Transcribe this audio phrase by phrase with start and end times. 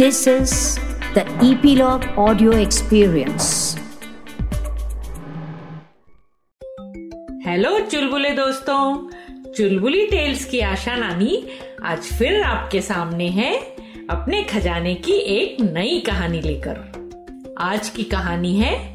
[0.00, 0.52] This is
[1.14, 3.48] the Epilogue Audio Experience.
[7.46, 9.08] Hello चुलबुले दोस्तों।
[9.52, 11.46] चुलबुली tales की आशा नानी
[11.84, 13.60] आज फिर आपके सामने है
[14.10, 16.78] अपने खजाने की एक नई कहानी लेकर।
[17.58, 18.94] आज की कहानी है,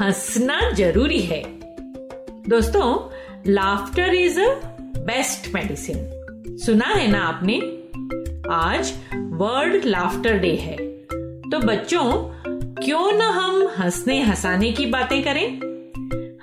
[0.00, 1.42] हंसना ज़रूरी है।
[2.48, 3.10] दोस्तों
[3.52, 4.48] laughter is a
[4.96, 5.96] best medicine
[6.66, 7.58] सुना है ना आपने?
[8.52, 8.92] आज
[9.40, 10.76] वर्ल्ड लाफ्टर डे है।
[11.50, 12.12] तो बच्चों,
[12.84, 15.48] क्यों न हम हंसने हंसाने की बातें करें?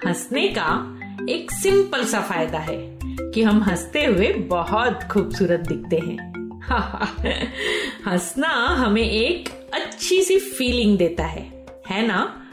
[0.08, 6.34] हंसने का एक सिंपल सा फ़ायदा है कि हम हँसते हुए बहुत खूबसूरत दिखते हैं।
[8.08, 12.48] हंसना हमें एक अच्छी सी फीलिंग देता है है ना?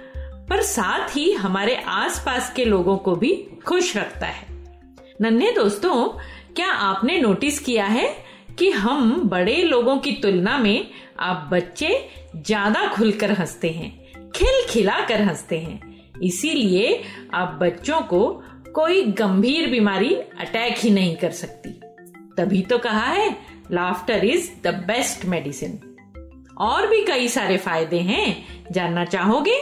[0.50, 4.46] पर साथ ही हमारे आसपास के लोगों को भी खुश रखता है।
[5.20, 6.08] नन्हे दोस्तों,
[6.56, 8.23] क्या आपने नोटिस किया है?
[8.58, 10.90] कि हम बड़े लोगों की तुलना में
[11.20, 17.02] आप बच्चे ज़्यादा खुलकर हँसते हैं, खिल खिला कर हँसते हैं। इसीलिए
[17.34, 18.42] आप बच्चों को
[18.74, 21.70] कोई गंभीर बीमारी अटैक ही नहीं कर सकती।
[22.36, 23.36] तभी तो कहा है
[23.72, 25.78] laughter is the best medicine
[26.58, 29.56] और भी कई सारे फ़ायदे हैं, जानना चाहोगे?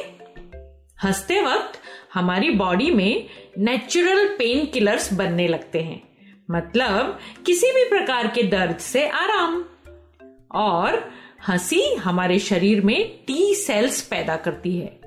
[1.04, 1.78] हँसते वक्त
[2.14, 3.26] हमारी बॉडी में
[3.58, 6.11] नेचुरल पेन किलर्स बनने लगते हैं।
[6.50, 9.64] मतलब किसी भी प्रकार के दर्द से आराम।
[10.54, 11.12] और
[11.48, 15.00] हँसी हमारे शरीर में टी सेल्स पैदा करती है।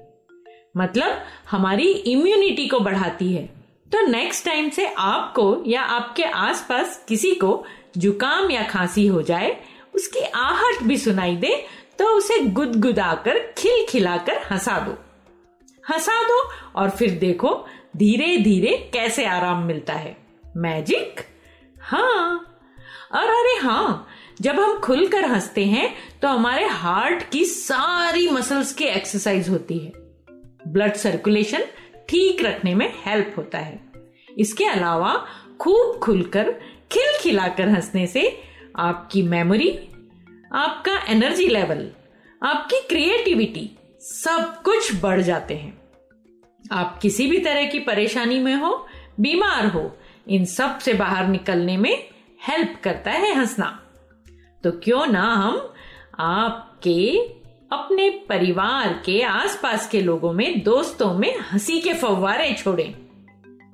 [0.77, 3.45] मतलब हमारी इम्यूनिटी को बढ़ाती है।
[3.91, 7.65] तो नेक्स्ट टाइम से आपको या आपके आसपास किसी को
[7.97, 9.61] जुकाम या खांसी हो जाए,
[9.95, 11.65] उसकी आहट भी सुनाई दे
[11.99, 14.97] तो उसे गुदगुदाकर, खिलखिलाकर हंसा दो।
[15.89, 17.65] हंसा दो और फिर देखो
[17.97, 20.24] धीरे धीरे कैसे आराम मिलता है।
[20.57, 21.21] मैजिक
[21.81, 22.35] हाँ।
[23.11, 24.07] और अरे हाँ
[24.41, 29.91] जब हम खुलकर हँसते हैं तो हमारे हार्ट की सारी मसल्स की एक्सरसाइज होती है।
[30.67, 31.63] ब्लड सर्कुलेशन
[32.09, 33.79] ठीक रखने में हेल्प होता है।
[34.37, 35.27] इसके अलावा
[35.59, 36.51] खूब खुलकर
[36.91, 38.43] खिलखिलाकर हंसने से
[38.75, 39.69] आपकी मेमोरी
[40.53, 41.89] आपका एनर्जी लेवल
[42.43, 43.69] आपकी क्रिएटिविटी
[44.01, 45.81] सब कुछ बढ़ जाते हैं।
[46.71, 48.87] आप किसी भी तरह की परेशानी में हो,
[49.19, 49.97] बीमार हो
[50.29, 52.09] इन सबसे बाहर निकलने में
[52.47, 53.81] हेल्प करता है हंसना।
[54.63, 55.73] तो क्यों ना हम
[56.19, 57.17] आपके,
[57.71, 62.95] अपने परिवार के आसपास के लोगों में, दोस्तों में हँसी के फव्वारे छोड़ें।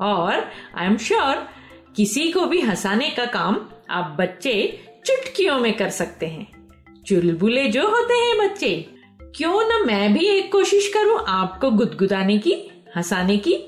[0.02, 1.50] और आई एम श्योर
[1.96, 6.70] किसी को भी हंसाने का काम आप बच्चे चुटकियों में कर सकते हैं।
[7.08, 8.90] चुलबुले जो होते हैं बच्चे।
[9.36, 13.68] क्यों ना मैं भी एक कोशिश करूँ आपको गुदगुदाने की, हंसाने की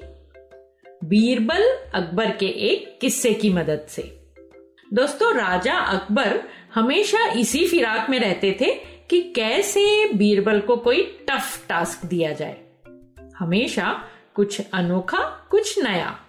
[1.03, 4.19] बीरबल अकबर के एक किस्से की मदद से।
[4.93, 6.43] दोस्तों, राजा अकबर
[6.73, 8.75] हमेशा इसी फिराक में रहते थे
[9.09, 12.65] कि कैसे बीरबल को कोई टफ टास्क दिया जाए।
[13.39, 14.03] हमेशा
[14.33, 16.19] कुछ अनोखा, कुछ नया।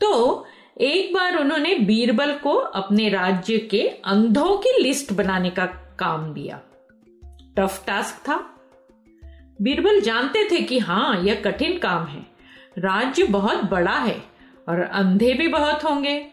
[0.00, 0.44] तो
[0.80, 5.66] एक बार उन्होंने बीरबल को अपने राज्य के अंधों की लिस्ट बनाने का
[5.98, 6.60] काम दिया।
[7.56, 8.60] टफ टास्क था।
[9.62, 12.35] बीरबल जानते थे कि हाँ यह कठिन काम है।
[12.76, 14.16] राज्य बहुत बड़ा है
[14.68, 16.26] और अंधे भी बहुत होंगे।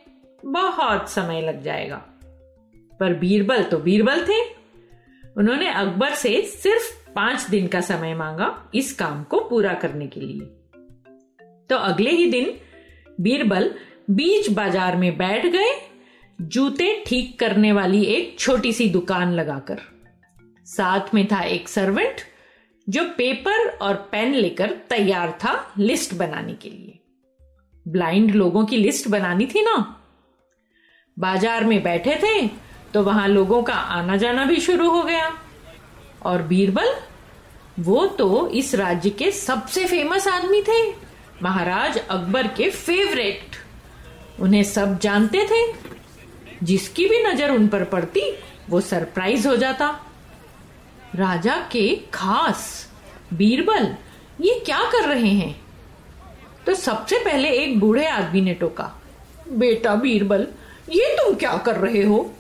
[0.44, 1.96] बहुत समय लग जाएगा।
[3.00, 4.42] पर बीरबल तो बीरबल थे।
[5.38, 10.20] उन्होंने अकबर से सिर्फ़ पाँच दिन का समय मांगा इस काम को पूरा करने के
[10.20, 10.46] लिए।
[11.70, 12.54] तो अगले ही दिन
[13.22, 13.74] बीरबल
[14.10, 15.72] बीच बाज़ार में बैठ गए,
[16.42, 19.82] जूते ठीक करने वाली एक छोटी सी दुकान लगाकर।
[20.66, 22.22] साथ में था एक सर्वेंट
[22.88, 27.00] जो पेपर और पेन लेकर तैयार था लिस्ट बनाने के लिए।
[27.86, 29.76] ब्लाइंड लोगों की लिस्ट बनानी थी ना।
[31.18, 32.48] बाज़ार में बैठे थे
[32.94, 35.32] तो वहाँ लोगों का आना जाना भी शुरू हो गया।
[36.24, 36.94] और बीरबल,
[37.80, 40.82] वो तो इस राज्य के सबसे फ़ेमस आदमी थे।
[41.42, 43.56] महाराज अकबर के फेवरेट
[44.40, 45.66] उन्हें सब जानते थे।
[46.64, 48.22] जिसकी भी नज़र उन पर पड़ती,
[48.70, 49.88] वो सरप्राइज़ हो जाता।
[51.16, 52.92] राजा के खास,
[53.34, 53.96] बीरबल,
[54.42, 55.62] ये क्या कर रहे हैं?
[56.66, 59.02] तो सबसे पहले एक बूढ़े आदमी ने टोका,
[59.50, 60.48] बेटा बीरबल,
[60.90, 62.34] ये तुम क्या कर रहे हो?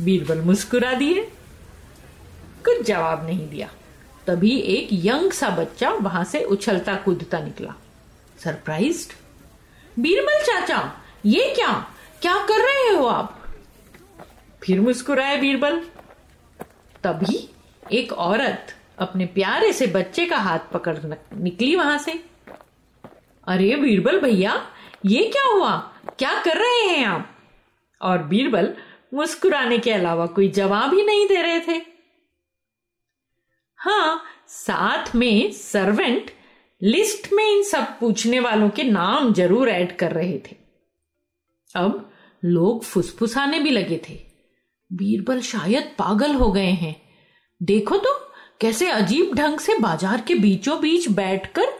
[0.00, 1.24] बीरबल मुस्कुरा दिए।
[2.64, 3.70] कुछ जवाब नहीं दिया।
[4.26, 7.74] तभी एक यंग सा बच्चा वहाँ से उछलता कूदता निकला।
[8.44, 9.08] सरप्राइज़
[10.00, 10.92] बीरबल चाचा,
[11.26, 11.72] ये क्या?
[12.22, 13.44] क्या कर रहे हो आप?
[14.62, 15.80] फिर मुस्कुराए बीरबल।
[17.02, 17.53] तभी
[17.92, 20.98] एक औरत अपने प्यारे से बच्चे का हाथ पकड़
[21.34, 22.12] निकली वहाँ से।
[23.46, 24.66] अरे बीरबल भैया,
[25.06, 25.76] ये क्या हुआ?
[26.18, 27.30] क्या कर रहे हैं आप?
[28.00, 28.74] और बीरबल
[29.14, 31.80] मुस्कुराने के अलावा कोई जवाब ही नहीं दे रहे थे।
[33.78, 36.30] हाँ साथ में सर्वेंट
[36.82, 40.56] लिस्ट में इन सब पूछने वालों के नाम ज़रूर ऐड कर रहे थे।
[41.74, 42.12] अब
[42.44, 44.18] लोग फुसफुसाने भी लगे थे।
[44.92, 47.03] बीरबल शायद पागल हो गए हैं।
[47.60, 48.12] देखो तो
[48.60, 51.72] कैसे अजीब ढंग से बाज़ार के बीचों बीच बैठकर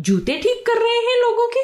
[0.00, 1.60] जूते ठीक कर रहे हैं लोगों के।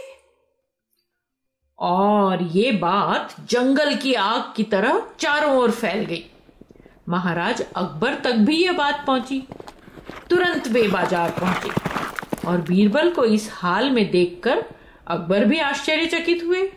[1.79, 6.25] और ये बात जंगल की आग की तरह चारों ओर फैल गई।
[7.09, 9.43] महाराज अकबर तक भी यह बात पहुँची।
[10.31, 14.65] तुरंत वे बाज़ार पहुँचे। और बीरबल को इस हाल में देखकर
[15.07, 16.69] अकबर भी आश्चर्यचकित हुए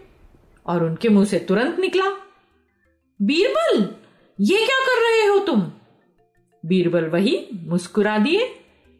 [0.65, 2.09] और उनके मुँह से तुरंत निकला,
[3.19, 3.87] बीरबल,
[4.39, 5.71] ये क्या कर रहे हो तुम?
[6.63, 8.45] बीरबल वही मुस्कुरा दिए।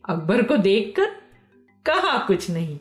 [0.04, 1.06] अकबर को देखकर
[1.86, 2.78] कहा कुछ नहीं।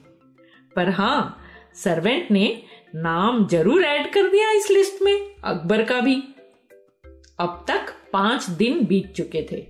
[0.77, 1.43] पर हाँ
[1.75, 2.63] सर्वेंट ने
[2.95, 6.15] नाम ज़रूर ऐड कर दिया इस लिस्ट में, अकबर का भी।
[7.39, 9.61] अब तक पाँच दिन बीत चुके थे।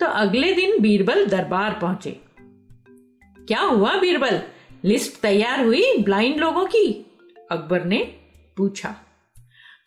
[0.00, 2.16] तो अगले दिन बीरबल दरबार पहुँचे।
[3.38, 4.40] क्या हुआ बीरबल?
[4.84, 6.86] लिस्ट तैयार हुई ब्लाइंड लोगों की?
[7.50, 7.98] अकबर ने
[8.56, 8.94] पूछा।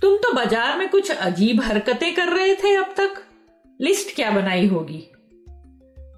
[0.01, 3.21] तुम तो बाज़ार में कुछ अजीब हरकतें कर रहे थे अब तक।
[3.81, 4.99] लिस्ट क्या बनाई होगी?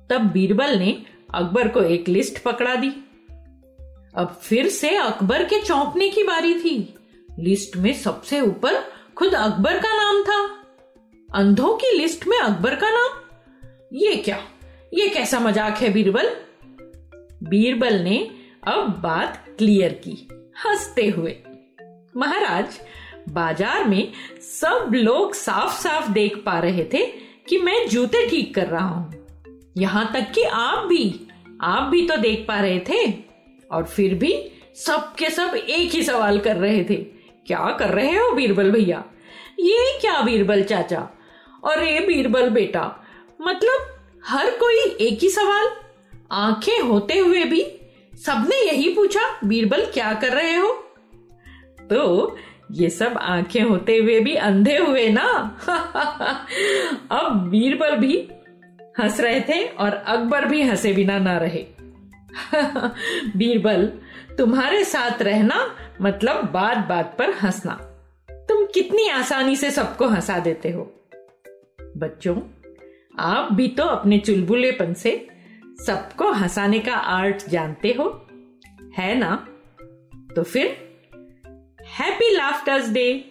[0.10, 1.06] तब बीरबल ने
[1.36, 2.90] अकबर को एक लिस्ट पकड़ा दी।
[4.16, 6.96] अब फिर से अकबर के चौंकने की बारी थी।
[7.40, 8.84] लिस्ट में सबसे ऊपर
[9.18, 10.64] खुद अकबर का नाम था।
[11.34, 13.22] अंधों की लिस्ट में अकबर का नाम?
[13.94, 14.40] ये क्या?
[14.94, 16.36] ये कैसा मज़ाक है बीरबल?
[17.44, 18.32] बीरबल ने
[18.64, 20.28] अब बात क्लियर की।
[20.66, 21.38] हँसते हुए।
[22.18, 22.80] महाराज,
[23.30, 24.12] बाज़ार में
[24.42, 29.28] सब लोग साफ़ साफ़ देख पा रहे थे कि मैं जूते ठीक कर रहा हूँ।
[29.78, 31.28] यहाँ तक कि आप भी।
[31.62, 33.14] आप भी तो देख पा रहे थे।
[33.72, 36.96] और फिर भी सब के सब एक ही सवाल कर रहे थे।
[37.48, 39.04] क्या कर रहे हो बीरबल भैया?
[39.60, 41.10] ये क्या बीरबल चाचा?
[41.64, 43.06] और ये बीरबल बेटा
[43.42, 45.70] मतलब हर कोई एक ही सवाल?
[46.32, 47.68] आँखें होते हुए भी
[48.26, 50.70] सबने यही पूछा, बीरबल क्या कर रहे हो?
[51.82, 52.36] तो
[52.72, 55.58] ये सब आँखें होते हुए भी अंधे हुए ना?
[57.12, 58.30] अब बीरबल भी
[59.00, 61.66] हंस रहे थे और अकबर भी हंसे बिना ना रहे।
[63.38, 63.86] बीरबल
[64.38, 67.74] तुम्हारे साथ रहना मतलब बात बात पर हंसना।
[68.32, 71.06] तुम कितनी आसानी से सबको हंसा देते हो।
[71.98, 72.42] बच्चों,
[73.20, 75.28] आप भी तो अपने चुलबुलेपन से
[75.88, 78.28] सबको हंसाने का आर्ट जानते हो,
[78.98, 79.48] है ना?
[80.36, 80.87] तो फिर
[82.00, 83.26] हैप्पी लाफ्टर्स डे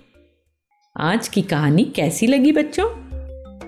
[0.97, 2.87] आज की कहानी कैसी लगी बच्चों?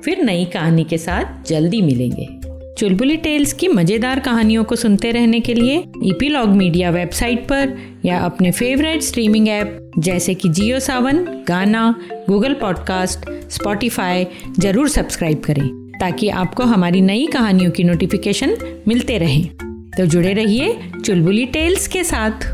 [0.01, 2.27] फिर नई कहानी के साथ जल्दी मिलेंगे।
[2.79, 8.19] चुलबुली टेल्स की मज़ेदार कहानियों को सुनते रहने के लिए ईपीलॉग मीडिया वेबसाइट पर या
[8.19, 11.95] अपने फेवरेट स्ट्रीमिंग ऐप जैसे कि Jio Saavn, Gaana,
[12.29, 14.27] Google podcast, Spotify
[14.59, 15.69] ज़रूर सब्सक्राइब करें
[16.01, 19.47] ताकि आपको हमारी नई कहानियों की नोटिफिकेशन मिलते रहें।
[19.99, 22.53] तो जुड़े रहिए चुलबुली टेल्स के साथ।